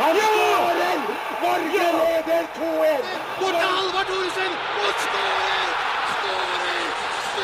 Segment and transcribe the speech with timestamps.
[0.00, 0.98] Han skårer!
[1.44, 3.04] Norge leder 2-1!
[3.40, 4.52] Bort Halvard Thoresen!
[4.84, 5.68] Og skårer!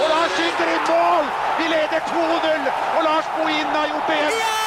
[0.00, 1.24] Og Lars skyter i mål!
[1.58, 4.62] Vi leder 2-0, og Lars Bohinen har gjort det igjen!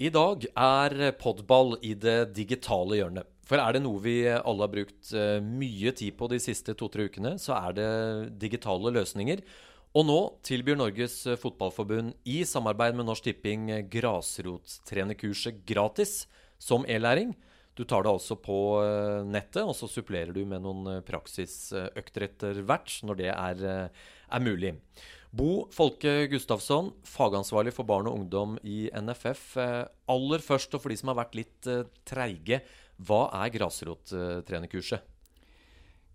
[0.00, 3.26] I dag er podball i det digitale hjørnet.
[3.50, 7.08] For er det noe vi alle har brukt eh, mye tid på de siste to-tre
[7.10, 7.90] ukene, så er det
[8.38, 9.42] digitale løsninger.
[9.98, 16.28] Og nå tilbyr Norges Fotballforbund i samarbeid med Norsk Tipping grasrottrenerkurset gratis
[16.62, 17.32] som e-læring.
[17.74, 22.28] Du tar det altså på eh, nettet, og så supplerer du med noen eh, praksisøkter
[22.28, 24.76] etter hvert når det er, er mulig.
[25.34, 29.58] Bo Folke Gustavsson, fagansvarlig for barn og ungdom i NFF.
[30.10, 31.70] Aller først, og for de som har vært litt
[32.06, 32.60] treige,
[33.06, 35.06] hva er grasrottrenerkurset?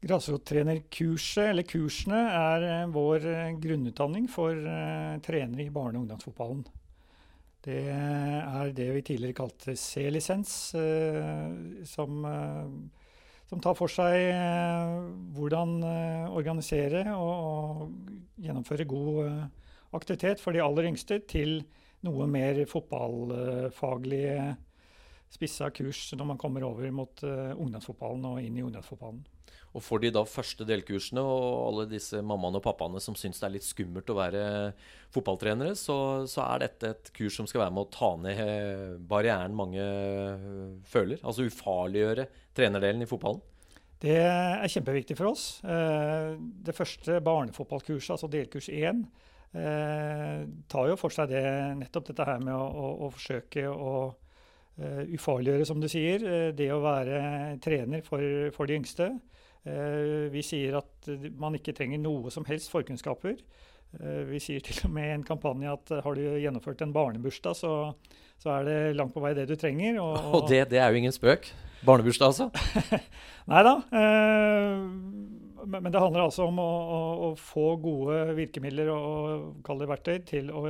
[0.06, 3.26] Grasrottrenerkurset, eller kursene, er vår
[3.64, 6.66] grunnutdanning for uh, trenere i barne- og ungdomsfotballen.
[7.66, 10.52] Det er det vi tidligere kalte C-lisens,
[11.90, 12.28] som
[13.50, 14.94] som tar for seg eh,
[15.38, 19.44] hvordan eh, organisere og, og gjennomføre god eh,
[19.96, 21.60] aktivitet for de aller yngste, til
[22.06, 24.56] noe mer fotballfaglige
[25.34, 29.24] spissa kurs når man kommer over mot ungdomsfotballen og inn i ungdomsfotballen.
[29.76, 33.48] Og Får de da første delkursene og alle disse mammaene og pappaene som syns det
[33.50, 34.44] er litt skummelt å være
[35.12, 35.98] fotballtrenere, så,
[36.32, 39.84] så, er dette et kurs som skal være med å ta ned barrieren mange
[40.88, 41.20] føler?
[41.28, 43.44] Altså ufarliggjøre trenerdelen i fotballen?
[44.06, 45.46] Det er kjempeviktig for oss.
[45.68, 49.04] Eh, det første barnefotballkurset, altså delkurs 1,
[49.60, 51.44] eh, tar jo for seg det,
[51.82, 54.14] nettopp dette her med å, å, å forsøke å uh,
[54.76, 57.20] ufarliggjøre, som du sier, det å være
[57.64, 58.20] trener for,
[58.56, 59.14] for de yngste.
[59.66, 61.08] Uh, vi sier at
[61.40, 63.40] man ikke trenger noe som helst forkunnskaper.
[64.28, 67.72] Vi sier til og med i en kampanje at har du gjennomført en barnebursdag, så,
[68.36, 70.02] så, er det langt på vei det du trenger.
[70.04, 71.48] Og, og, og det, det, er jo ingen spøk?
[71.88, 73.00] Barnebursdag, altså?
[73.54, 73.76] Nei da.
[75.64, 80.18] Men det handler altså om å, å, å få gode virkemidler og kalle det verktøy
[80.28, 80.64] til å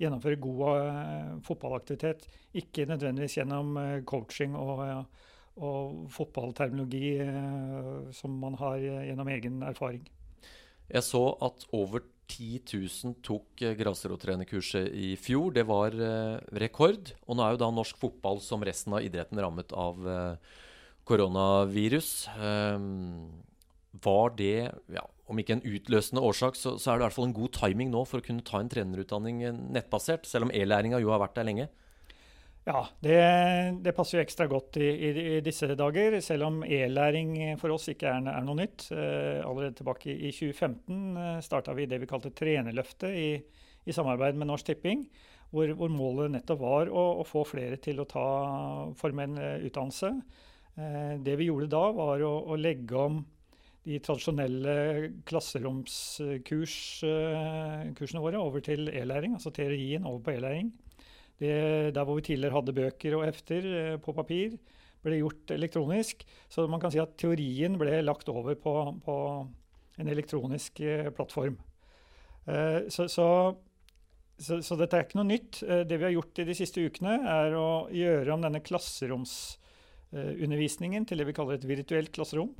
[0.00, 2.24] gjennomføre god fotballaktivitet.
[2.60, 3.76] Ikke nødvendigvis gjennom
[4.08, 5.04] coaching og
[5.60, 10.06] og fotballterminologi eh, som man har gjennom egen erfaring.
[10.90, 15.52] Jeg så at over 10 000 tok grasrotrenerkurset i fjor.
[15.54, 15.94] Det var
[16.62, 17.10] rekord.
[17.26, 19.98] Og nå er jo da norsk fotball som resten av idretten rammet av
[21.10, 22.10] koronavirus.
[23.90, 27.28] Var det, ja, om ikke en utløsende årsak, så, så, er det i hvert fall
[27.28, 29.42] en god timing nå for å kunne ta en trenerutdanning
[29.74, 31.66] nettbasert, selv om e-læringa jo har vært der lenge?
[32.68, 33.16] Ja, det,
[33.82, 35.08] det, passer jo ekstra godt i, i,
[35.38, 38.84] i disse dager, selv om e-læring for oss ikke er, er noe nytt.
[38.92, 43.30] Eh, allerede tilbake i 2015 eh, starta vi det vi kalte Trenerløftet i,
[43.88, 45.06] i samarbeid med Norsk Tipping.
[45.50, 48.26] Hvor, hvor, målet nettopp var å, å, få flere til å ta
[49.00, 50.12] formell eh, utdannelse.
[50.76, 53.22] Eh, det vi gjorde da, var å, å legge om
[53.86, 54.74] de tradisjonelle
[55.28, 60.68] klasseromskursene eh, våre over til e-læring, altså teorien over på e-læring.
[61.40, 64.48] Der hvor vi tidligere hadde bøker og hefter eh, på papir,
[65.00, 66.16] ble gjort elektronisk.
[66.52, 69.14] Så man kan si at teorien ble lagt over på, på
[69.98, 71.56] en elektronisk eh, plattform.
[72.90, 73.54] Så, så,
[74.40, 75.60] så, så, dette er ikke noe nytt.
[75.60, 81.18] det vi har gjort i de siste ukene, er å gjøre om denne klasseromsundervisningen til
[81.20, 82.50] det vi kaller et virtuelt klasserom.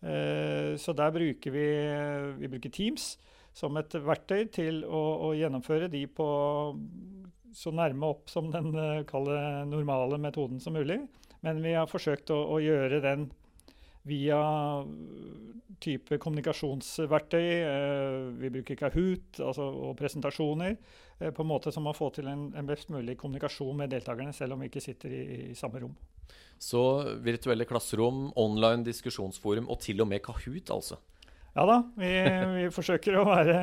[0.00, 1.66] Så der bruker vi,
[2.36, 3.14] vi bruker Teams
[3.56, 6.26] som et verktøy til å, å gjennomføre de på
[7.56, 8.68] så nærme opp som den
[9.08, 9.38] kalde
[9.70, 11.00] normale metoden som mulig.
[11.40, 13.30] Men vi har forsøkt å, å gjøre den
[14.06, 14.40] via
[15.82, 17.48] type kommunikasjonsverktøy.
[17.66, 22.30] Uh, vi bruker Kahoot altså, og presentasjoner uh, på en måte som å få til
[22.32, 25.82] en, en, best mulig kommunikasjon med deltakerne, selv om vi ikke sitter i, i samme
[25.82, 25.96] rom.
[26.58, 26.80] Så
[27.22, 30.98] virtuelle klasserom, online diskusjonsforum og til og med Kahoot, altså?
[31.56, 32.08] Ja da, vi,
[32.56, 33.60] vi forsøker å være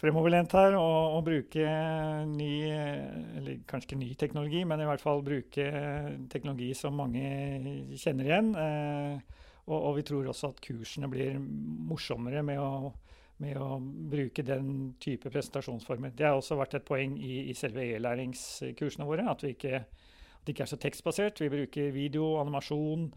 [0.00, 1.64] fremoverlent her og, og, bruke
[2.28, 5.66] ny Eller kanskje ikke ny teknologi, men i hvert fall bruke
[6.32, 7.24] teknologi som mange
[7.96, 8.52] kjenner igjen.
[8.60, 12.92] Eh, og, og, vi tror også at kursene blir morsommere med å,
[13.42, 13.78] med å
[14.12, 16.14] bruke den type presentasjonsformer.
[16.14, 19.26] Det har også vært et poeng i, i selve e-læringskursene våre.
[19.32, 21.42] At, vi ikke, at det ikke er så tekstbasert.
[21.42, 23.08] Vi bruker video, animasjon,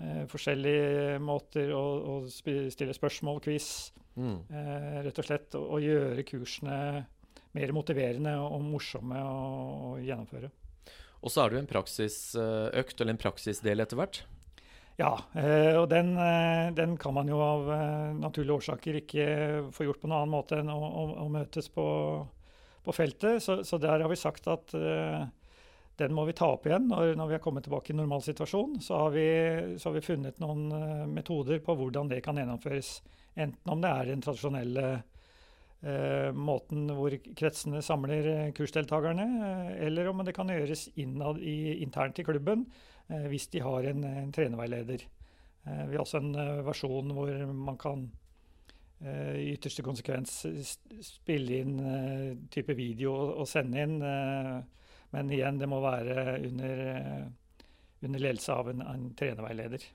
[0.00, 3.70] eh, forskjellige måter å, å stille spørsmål, quiz
[4.16, 4.38] Mm.
[4.48, 6.76] Eh, rett og slett å, gjøre kursene
[7.56, 10.48] mer motiverende og morsomme å, gjennomføre.
[11.20, 14.22] Og så er det jo en praksisøkt, eller en praksisdel etter hvert?
[14.96, 15.10] Ja,
[15.76, 16.14] og den,
[16.76, 17.66] den, kan man jo av
[18.16, 19.26] naturlige årsaker ikke
[19.76, 21.84] få gjort på noen annen måte enn å, å, å møtes på,
[22.86, 23.42] på feltet.
[23.44, 24.72] Så, så, der har vi sagt at
[25.96, 28.78] den må vi ta opp igjen når, når vi har kommet tilbake i normal situasjon.
[28.84, 29.26] Så har, vi,
[29.80, 30.66] så har vi funnet noen
[31.12, 32.98] metoder på hvordan det kan gjennomføres.
[33.36, 34.86] Enten om det er den tradisjonelle
[35.86, 41.82] Eh, måten hvor kretsene samler eh, kursdeltakerne, eh, eller om det kan gjøres innad i,
[41.84, 42.66] internt i klubben
[43.06, 45.04] hvis de har en, en trenerveileder.
[45.62, 46.32] vi har også en
[46.66, 48.00] versjon hvor man kan
[48.98, 50.32] i ytterste konsekvens
[51.06, 51.76] spille inn
[52.50, 53.94] type video og sende inn.
[55.16, 56.82] Men igjen, det må være under,
[58.04, 59.86] under ledelse av en, en trenerveileder.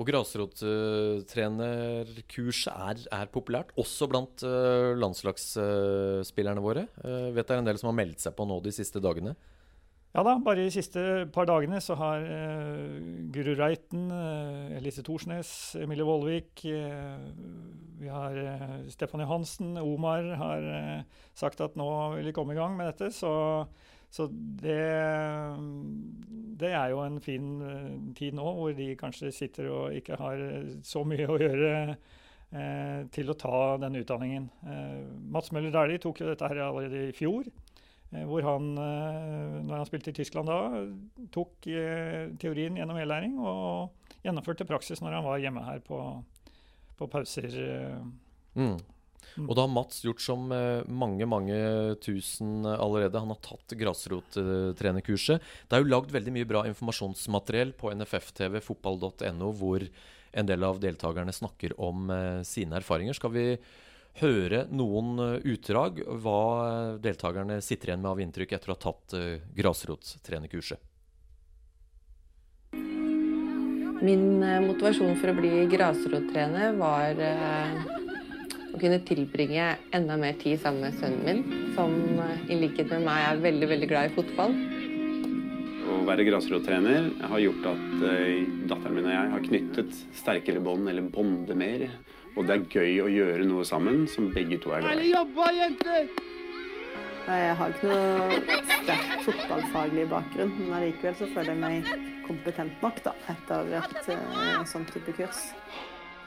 [0.00, 6.86] Og grasrottrenerkurset er, er, populært, også blant uh, landslagsspillerne våre.
[7.04, 9.32] Uh, vet det er en del som har meldt seg på nå de siste dagene?
[10.12, 11.00] Ja da, bare de siste
[11.32, 12.20] par dagene så har
[13.32, 14.10] Guru Reiten,
[14.76, 18.36] Elise Thorsnes, Emilie Vollvik Vi har
[18.92, 20.60] Stefan Johansen, Omar har
[21.32, 21.88] sagt at nå
[22.18, 23.08] vil de komme i gang med dette.
[23.16, 23.32] Så
[24.12, 24.26] så
[24.60, 24.78] det,
[26.60, 30.42] det, er jo en fin eh, tid nå, hvor de kanskje sitter og ikke har
[30.84, 34.50] så mye å gjøre eh, til å ta denne utdanningen.
[34.68, 34.98] Eh,
[35.32, 37.48] Mats Møller Dæhlie tok jo dette her allerede i fjor.
[38.12, 40.58] Eh, hvor han, eh, når han spilte i Tyskland da,
[41.32, 46.00] tok eh, teorien gjennom e-læring og gjennomførte praksis når han var hjemme her på,
[46.98, 47.56] på pauser.
[48.54, 48.76] Mm.
[49.36, 49.46] Mm.
[49.48, 51.56] Og da har Mats gjort som eh, mange mange
[52.04, 53.20] tusen allerede.
[53.20, 55.46] Han har tatt grasrottrenerkurset.
[55.68, 59.86] Det er jo lagd veldig mye bra informasjonsmateriell på NFF-TV, fotball.no, hvor
[60.32, 63.16] en del av deltakerne snakker om eh, sine erfaringer.
[63.16, 63.46] Skal vi
[64.20, 66.40] høre noen eh, utdrag hva
[67.00, 69.16] deltakerne sitter igjen med av inntrykk etter å ha tatt
[69.56, 70.88] grasrottrenerkurset?
[74.02, 77.20] Min motivasjon for å bli grasrottrener var
[78.72, 81.92] å kunne tilbringe enda mer tid sammen med sønnen min, som
[82.24, 84.56] eh, i likhet med meg er veldig, veldig glad i fotball.
[85.92, 90.88] Å være grasrottrener har gjort at uh, datteren min og jeg har knyttet sterkere bånd,
[90.88, 91.88] eller bonde mer.
[92.32, 95.10] Og det er gøy å gjøre noe sammen som begge to er glad i.
[97.22, 98.38] Jeg har ikke noe
[98.80, 101.92] sterk fotballfaglig bakgrunn, men allikevel føler jeg meg
[102.26, 105.50] kompetent nok da, etter et uh, sånn type kurs.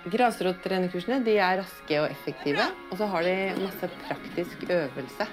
[0.06, 5.25] Grasrottrenerkursene de er raske og effektive, og så har de masse praktisk øvelse.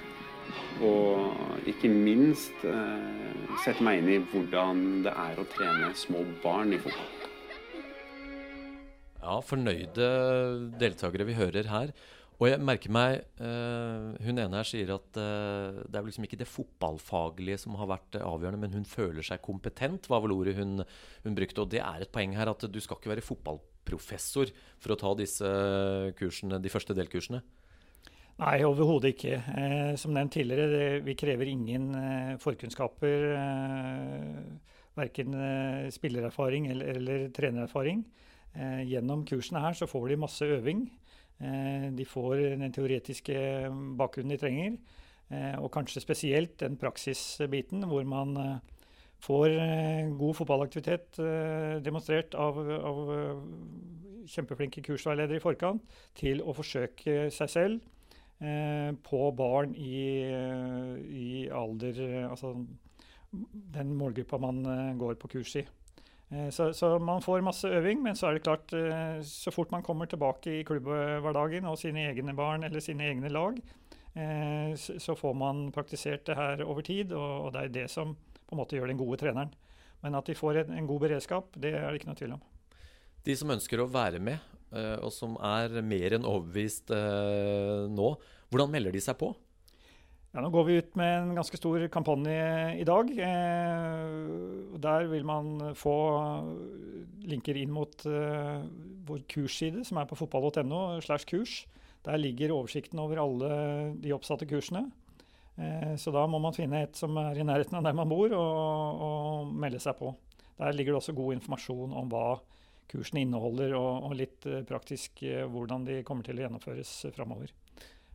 [0.83, 6.73] Og ikke minst eh, sette meg inn i hvordan det er å trene små barn
[6.73, 7.29] i fotball.
[9.23, 10.09] Ja, fornøyde
[10.81, 11.93] deltakere vi hører her.
[12.43, 16.41] Og jeg merker meg uh, Hun ene her sier at uh, det er liksom ikke
[16.41, 20.81] det fotballfaglige som har vært avgjørende, men hun føler seg kompetent, var vel ordet hun,
[21.23, 21.63] hun brukte.
[21.63, 24.51] Og det er et poeng her at du skal ikke være fotballprofessor
[24.83, 25.53] for å ta disse
[26.19, 27.39] kursene, de første delkursene?
[28.41, 29.37] Nei, overhodet ikke.
[29.37, 33.27] Eh, som nevnt tidligere, det, vi krever ingen eh, forkunnskaper.
[33.37, 38.01] Eh, verken eh, spillererfaring eller, eller trenererfaring.
[38.53, 40.87] Eh, gjennom kursene her så får de masse øving.
[41.43, 43.35] Eh, de får den teoretiske
[43.99, 44.77] bakgrunnen de trenger.
[45.33, 48.37] Eh, og kanskje spesielt den praksisbiten hvor man
[49.23, 51.19] får eh, god fotballaktivitet
[51.83, 53.01] demonstrert av, av
[54.29, 55.83] kjempeflinke kursveiledere i forkant,
[56.15, 57.89] til å forsøke seg selv
[59.07, 60.25] på barn i,
[61.15, 62.49] i alder Altså
[63.31, 64.59] den målgruppa man
[64.99, 65.63] går på kurs i.
[66.49, 68.71] Så, så, man får masse øving, men så er det klart,
[69.27, 73.59] så fort man kommer tilbake i klubbhverdagen og sine egne barn eller sine egne lag,
[74.73, 78.61] så får man praktisert det her over tid, og det er det som på en
[78.63, 79.53] måte gjør den gode treneren.
[80.03, 82.43] Men at de får en, god beredskap, det er det ikke noe tvil om.
[83.23, 84.41] De som ønsker å være med,
[84.75, 88.09] eh, og som er mer enn overbevist eh, nå,
[88.51, 89.31] hvordan melder de seg på?
[90.33, 92.37] Ja, nå går vi ut med en ganske stor kampanje
[92.81, 93.11] i dag.
[93.13, 95.93] Eh, der vil man få
[97.23, 101.61] linker inn mot vår kursside, som er på fotball.no slash kurs.
[102.03, 103.53] Der ligger oversikten over alle
[104.01, 104.87] de oppsatte kursene.
[105.55, 108.33] Eh, så da må man finne et som er i nærheten av der man bor,
[108.33, 110.13] og, og melde seg på.
[110.59, 112.25] Der ligger det også god informasjon om hva
[112.91, 117.53] kursene inneholder, og, og litt eh, praktisk eh, hvordan de kommer til å gjennomføres framover.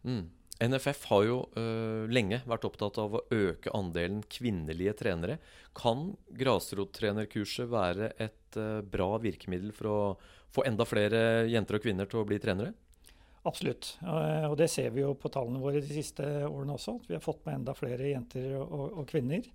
[0.04, 0.26] Mm.
[0.59, 5.38] NFF har jo uh, lenge vært opptatt av å øke andelen kvinnelige trenere.
[5.77, 10.00] Kan grasrottrenerkurset være et uh, bra virkemiddel for å
[10.55, 12.75] få enda flere jenter og kvinner til å bli trenere?
[13.47, 13.95] Absolutt.
[14.03, 16.99] Og det ser vi jo på tallene våre de siste årene også.
[17.07, 19.47] Vi har fått med enda flere jenter og, og kvinner.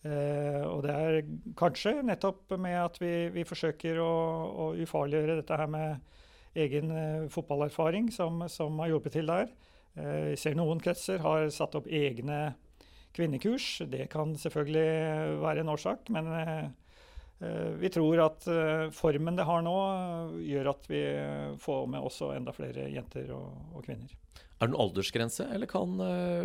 [0.00, 1.18] Eh, og det er
[1.60, 4.12] kanskje nettopp med at vi, vi forsøker å,
[4.48, 9.50] å, ufarliggjøre dette her med egen eh, fotballerfaring som, som, har hjulpet til der.
[9.98, 12.52] Eh, ser noen kretser har satt opp egne
[13.16, 13.80] kvinnekurs.
[13.90, 16.64] Det kan selvfølgelig være en årsak, men eh,
[17.42, 18.46] eh, vi tror at
[18.94, 19.76] formen det har nå,
[20.46, 21.02] gjør at vi
[21.62, 24.16] får med også enda flere jenter og, og kvinner.
[24.60, 25.94] Er det noen aldersgrense, eller kan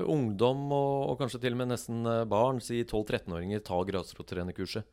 [0.08, 4.88] ungdom og, og, kanskje til og med nesten barn, si 12-13-åringer, ta grasrottrenerkurset?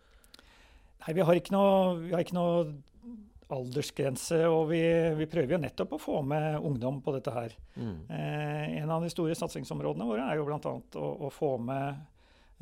[1.02, 2.64] Nei, vi har ikke noe, har ikke noe
[3.52, 4.80] aldersgrense, og vi,
[5.18, 7.56] vi, prøver jo nettopp å få med ungdom på dette her.
[7.76, 7.99] Mm.
[8.09, 10.59] Eh, en av de store satsingsområdene våre er jo bl.a.
[10.59, 12.00] Å, å få med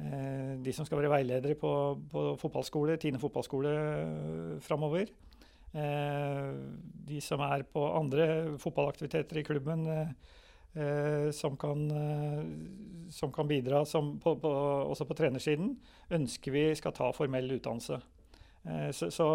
[0.02, 1.72] eh, de som skal være veiledere på,
[2.10, 5.10] på fotballskole, Tine fotballskole eh, framover.
[5.70, 6.50] Eh,
[7.10, 9.86] de som er på andre fotballaktiviteter i klubben.
[9.86, 10.36] Eh,
[10.74, 11.90] Eh, som, kan,
[13.10, 14.50] som, kan, bidra som på, på,
[14.86, 15.72] også på trenersiden,
[16.14, 17.98] ønsker vi skal ta formell utdannelse.
[18.64, 19.28] Eh, så, så,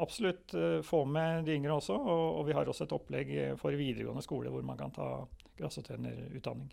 [0.00, 1.96] absolutt få med de yngre også.
[1.96, 5.08] Og, og, vi har også et opplegg for videregående skole hvor man kan ta
[5.58, 6.70] grasrotrenerutdanning.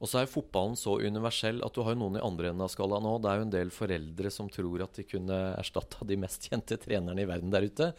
[0.00, 3.04] Og så er fotballen så universell at du har noen i andre enden av skalaen
[3.04, 3.18] nå.
[3.20, 6.78] Det er jo en del foreldre som tror at de kunne erstatta de mest kjente
[6.80, 7.90] trenerne i verden der ute,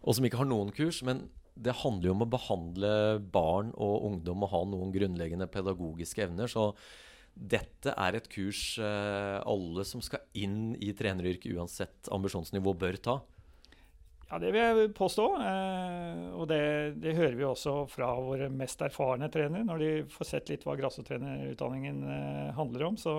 [0.00, 1.02] og som ikke har noen kurs.
[1.04, 1.26] Men
[1.60, 2.92] det handler jo om å behandle
[3.34, 6.48] barn og ungdom og ha noen grunnleggende pedagogiske evner.
[6.48, 6.70] Så
[7.40, 13.20] dette er et kurs eh, alle som skal inn i treneryrket, uansett ambisjonsnivå, bør ta.
[14.30, 15.24] Ja, det vil jeg påstå.
[15.42, 16.60] Eh, og det,
[17.00, 19.64] det, hører vi også fra våre mest erfarne trenere.
[19.66, 23.16] Når de får sett litt hva grasrotrenerutdanningen eh, handler om, så,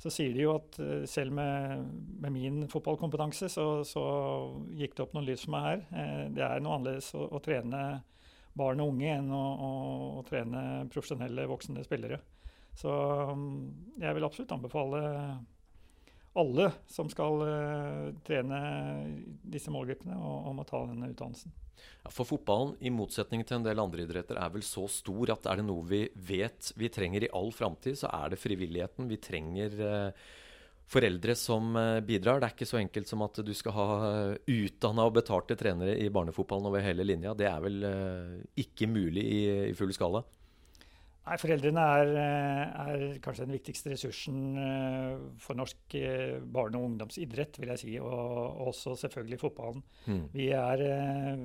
[0.00, 1.84] så sier de jo at selv med,
[2.24, 4.04] med min fotballkompetanse, så, så,
[4.72, 5.86] gikk det opp noen lys for meg her.
[6.34, 7.84] Det er noe annerledes å, å trene
[8.56, 9.70] barn og unge enn å, å,
[10.18, 12.22] å, trene profesjonelle voksne spillere.
[12.78, 12.90] Så
[13.34, 15.02] mm, jeg vil absolutt anbefale
[16.34, 18.60] alle som skal uh, trene
[19.46, 21.54] disse målgruppene, om å ta denne utdannelsen.
[22.04, 25.46] Ja, for fotballen, i motsetning til en del andre idretter, er vel så stor at
[25.50, 29.10] er det noe vi vet vi trenger i all framtid, så er det frivilligheten.
[29.10, 30.26] Vi trenger uh,
[30.90, 32.42] foreldre som uh, bidrar.
[32.42, 33.88] Det er ikke så enkelt som at du skal ha
[34.42, 37.36] utdanna og betalte trenere i barnefotballen over hele linja.
[37.38, 37.92] Det er vel
[38.58, 39.44] ikke mulig i
[39.78, 40.24] full skala.
[41.24, 46.90] Nei, Foreldrene er, eh, er, kanskje den viktigste ressursen eh, for norsk eh, barne- og
[46.90, 47.94] ungdomsidrett, vil jeg si.
[48.02, 49.80] Og også selvfølgelig fotballen.
[50.04, 50.22] Mm.
[50.34, 50.84] Vi, er,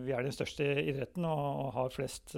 [0.04, 2.36] vi, er, den største idretten og, og har flest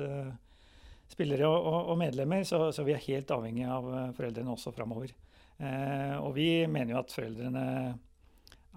[1.12, 5.12] spillere og, og, og medlemmer, så, så, vi er helt avhengig av foreldrene også framover.
[5.62, 7.66] Eh, og vi mener jo at foreldrene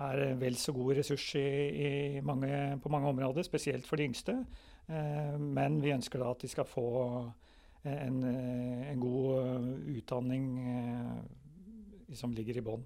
[0.04, 1.90] er vel så god ressurs i, i
[2.26, 2.50] mange,
[2.82, 4.36] på mange områder, spesielt for de yngste.
[4.90, 6.88] Eh, men vi ønsker da at de skal få
[7.84, 12.84] en, eh, en god eh, utdanning eh, som ligger i bånn.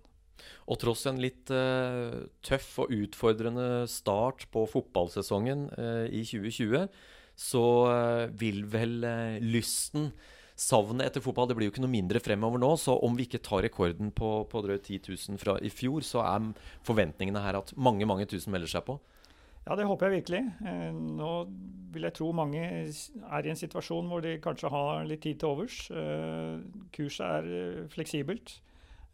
[0.70, 6.86] Og tross en litt uh, tøff og utfordrende start på fotballsesongen uh, i 2020,
[7.34, 9.00] så uh, vil vel
[9.42, 10.12] lysten
[10.58, 12.72] Savnet etter fotball det blir jo ikke noe mindre fremover nå.
[12.82, 16.24] Så om vi ikke tar rekorden på, på drøyt 10 000 fra i fjor, så
[16.24, 16.48] er
[16.86, 18.96] forventningene her at mange mange tusen melder seg på.
[19.68, 20.40] Ja, det håper jeg virkelig.
[20.64, 21.32] Eh, nå
[21.92, 25.52] vil jeg tro mange er i en situasjon hvor de kanskje har litt tid til
[25.52, 25.82] overs.
[25.92, 26.54] Eh,
[26.94, 28.54] kurset er eh, fleksibelt.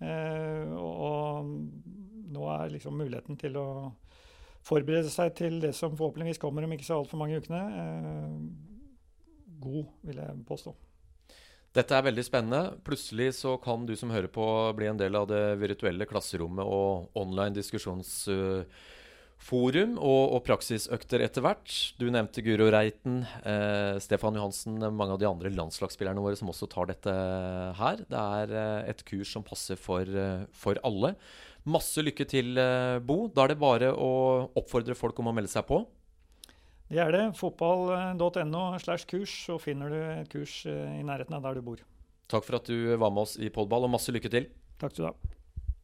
[0.05, 1.47] Og
[2.35, 3.67] nå er liksom muligheten til å
[4.67, 7.61] forberede seg til det som forhåpentligvis kommer om ikke så altfor mange ukene,
[9.63, 10.75] god, vil jeg påstå.
[11.79, 12.75] Dette er veldig spennende.
[12.85, 14.45] Plutselig så kan du som hører på,
[14.77, 18.19] bli en del av det virtuelle klasserommet og online diskusjons
[19.41, 21.73] forum og, og praksisøkter etter hvert.
[22.01, 26.69] Du nevnte Guro Reiten, eh, Stefan Johansen, mange av de andre landslagsspillerne våre som også
[26.73, 27.17] tar dette
[27.81, 28.05] her.
[28.09, 31.15] Det er eh, et kurs som passer for, eh, for, alle.
[31.65, 33.27] Masse lykke til, eh, Bo.
[33.29, 34.11] Da er det bare å
[34.57, 35.85] oppfordre folk om å melde seg på.
[36.91, 37.25] Det er det.
[37.39, 41.81] Fotball.no slash kurs, så finner du et kurs eh, i nærheten av der du bor.
[42.31, 44.53] Takk for at du var med oss i Podball, og masse lykke til.
[44.81, 45.35] Takk skal du ha.